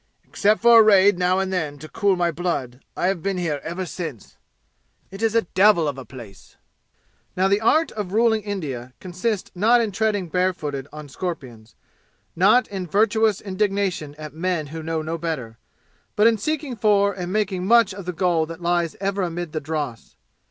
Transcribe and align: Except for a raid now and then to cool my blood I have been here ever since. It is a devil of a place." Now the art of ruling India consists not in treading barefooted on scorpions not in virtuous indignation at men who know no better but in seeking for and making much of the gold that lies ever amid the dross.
Except 0.27 0.63
for 0.63 0.79
a 0.79 0.81
raid 0.81 1.19
now 1.19 1.37
and 1.37 1.53
then 1.53 1.77
to 1.77 1.87
cool 1.87 2.15
my 2.15 2.31
blood 2.31 2.79
I 2.97 3.05
have 3.05 3.21
been 3.21 3.37
here 3.37 3.59
ever 3.63 3.85
since. 3.85 4.35
It 5.11 5.21
is 5.21 5.35
a 5.35 5.43
devil 5.43 5.87
of 5.87 5.99
a 5.99 6.05
place." 6.05 6.55
Now 7.37 7.47
the 7.47 7.61
art 7.61 7.91
of 7.91 8.11
ruling 8.11 8.41
India 8.41 8.93
consists 8.99 9.51
not 9.53 9.79
in 9.79 9.91
treading 9.91 10.27
barefooted 10.27 10.87
on 10.91 11.07
scorpions 11.07 11.75
not 12.35 12.67
in 12.69 12.87
virtuous 12.87 13.41
indignation 13.41 14.15
at 14.17 14.33
men 14.33 14.65
who 14.73 14.81
know 14.81 15.03
no 15.03 15.19
better 15.19 15.59
but 16.15 16.25
in 16.25 16.39
seeking 16.39 16.75
for 16.75 17.13
and 17.13 17.31
making 17.31 17.67
much 17.67 17.93
of 17.93 18.05
the 18.05 18.11
gold 18.11 18.49
that 18.49 18.59
lies 18.59 18.95
ever 18.99 19.21
amid 19.21 19.51
the 19.51 19.61
dross. 19.61 20.15